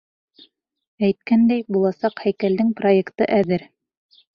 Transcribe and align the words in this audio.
Әйткәндәй, 1.09 1.67
буласаҡ 1.77 2.27
һәйкәлдең 2.27 2.77
проекты 2.83 3.33
әҙер. 3.41 3.73